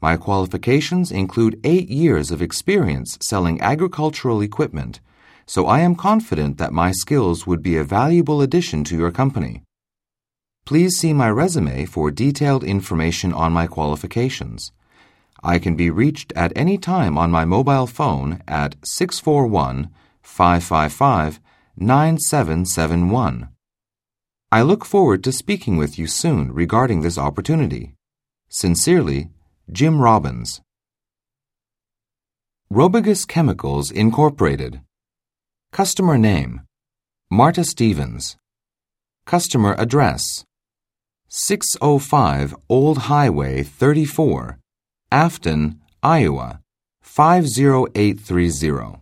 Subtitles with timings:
[0.00, 5.00] My qualifications include eight years of experience selling agricultural equipment
[5.48, 9.62] so I am confident that my skills would be a valuable addition to your company.
[10.66, 14.72] Please see my resume for detailed information on my qualifications.
[15.42, 19.88] I can be reached at any time on my mobile phone at 641
[20.22, 21.40] 555
[21.78, 23.48] 9771.
[24.52, 27.94] I look forward to speaking with you soon regarding this opportunity.
[28.50, 29.30] Sincerely,
[29.72, 30.60] Jim Robbins.
[32.70, 34.82] Robigus Chemicals Incorporated
[35.72, 36.62] Customer name.
[37.30, 38.36] Marta Stevens.
[39.26, 40.44] Customer address.
[41.28, 44.58] 605 Old Highway 34,
[45.12, 46.60] Afton, Iowa
[47.02, 49.00] 50830.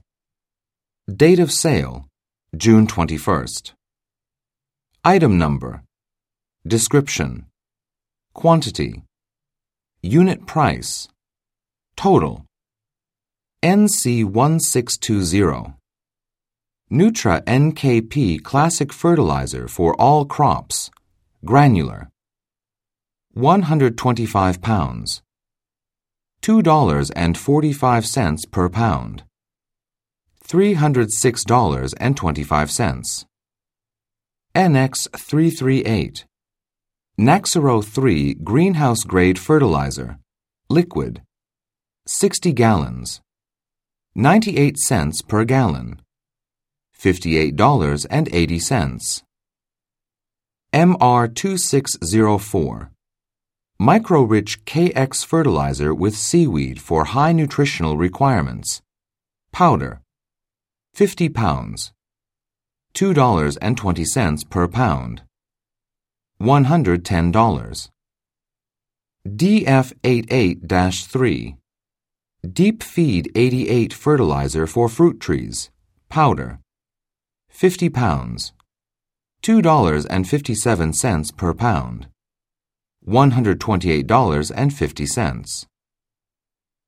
[1.15, 2.05] Date of sale
[2.55, 3.73] June 21st.
[5.05, 5.83] Item number.
[6.67, 7.47] Description.
[8.35, 9.03] Quantity.
[10.03, 11.09] Unit price.
[11.97, 12.45] Total.
[13.63, 15.77] NC 1620
[16.89, 20.89] Nutra NKP Classic Fertilizer for all crops.
[21.45, 22.11] Granular.
[23.33, 25.21] 125 pounds.
[26.43, 29.25] $2.45 per pound.
[30.47, 33.25] $306.25.
[34.55, 36.25] NX 338.
[37.19, 40.21] Naxaro 3 Greenhouse Grade Fertilizer.
[40.69, 41.23] Liquid.
[42.07, 43.21] 60 gallons.
[44.15, 46.01] 98 cents per gallon.
[46.99, 49.23] $58.80.
[50.73, 52.89] MR2604
[53.79, 58.83] Micro-rich KX fertilizer with seaweed for high nutritional requirements.
[59.53, 60.01] Powder
[60.95, 61.93] 50 pounds
[62.95, 65.23] $2.20 per pound
[66.41, 67.89] $110
[69.27, 71.57] DF88-3
[72.53, 75.71] Deep Feed 88 fertilizer for fruit trees.
[76.09, 76.61] Powder
[77.57, 78.53] 50 pounds,
[79.43, 82.07] $2.57 per pound,
[83.09, 85.67] $128.50.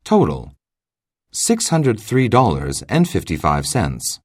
[0.05, 0.53] Total,
[1.33, 4.21] $603.55.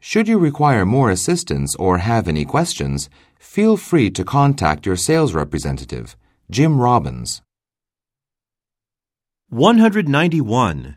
[0.00, 3.08] Should you require more assistance or have any questions,
[3.38, 6.16] feel free to contact your sales representative,
[6.50, 7.42] Jim Robbins.
[9.50, 10.96] 191.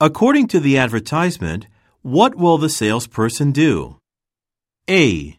[0.00, 1.66] According to the advertisement,
[2.06, 3.98] what will the salesperson do?
[4.88, 5.36] A.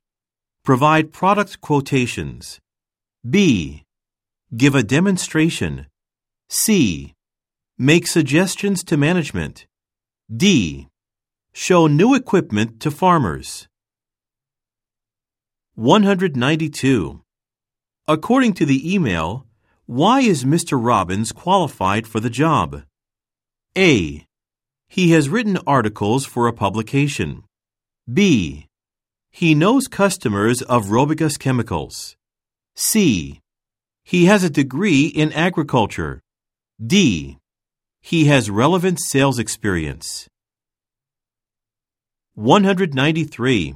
[0.65, 2.59] Provide product quotations.
[3.23, 3.85] B.
[4.53, 5.87] Give a demonstration.
[6.49, 7.13] C.
[7.77, 9.65] Make suggestions to management.
[10.29, 10.89] D.
[11.53, 13.69] Show new equipment to farmers.
[15.75, 17.21] 192.
[18.09, 19.45] According to the email,
[19.85, 20.77] why is Mr.
[20.77, 22.83] Robbins qualified for the job?
[23.77, 24.26] A.
[24.89, 27.43] He has written articles for a publication.
[28.11, 28.67] B.
[29.31, 32.15] He knows customers of Robigus Chemicals.
[32.75, 33.41] C.
[34.03, 36.21] He has a degree in agriculture.
[36.83, 37.37] D.
[38.01, 40.29] He has relevant sales experience.
[42.35, 43.75] 193.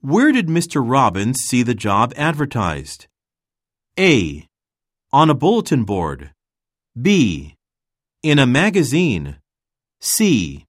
[0.00, 0.82] Where did Mr.
[0.88, 3.08] Robbins see the job advertised?
[3.98, 4.46] A.
[5.12, 6.30] On a bulletin board.
[7.00, 7.56] B.
[8.22, 9.38] In a magazine.
[10.04, 10.64] C.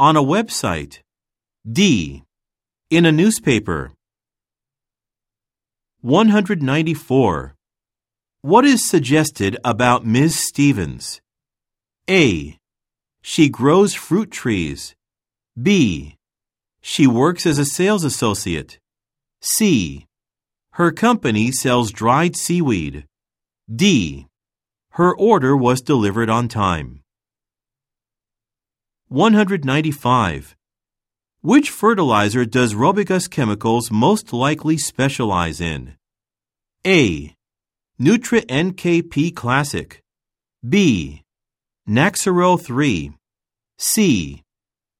[0.00, 0.98] On a website.
[1.70, 2.24] D.
[2.90, 3.92] In a newspaper.
[6.00, 7.54] 194.
[8.40, 10.48] What is suggested about Ms.
[10.48, 11.20] Stevens?
[12.10, 12.58] A.
[13.22, 14.96] She grows fruit trees.
[15.56, 16.16] B.
[16.80, 18.80] She works as a sales associate.
[19.42, 20.06] C.
[20.72, 23.06] Her company sells dried seaweed.
[23.72, 24.26] D.
[24.90, 27.04] Her order was delivered on time.
[29.08, 30.56] 195.
[31.40, 35.94] Which fertilizer does Robigus Chemicals most likely specialize in?
[36.84, 37.32] A.
[38.00, 40.02] Nutra NKP Classic.
[40.68, 41.22] B.
[41.88, 43.12] Naxaro 3.
[43.78, 44.42] C.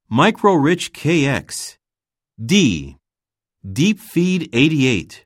[0.09, 1.77] Micro Rich KX.
[2.45, 2.97] D.
[3.69, 5.26] Deep Feed 88.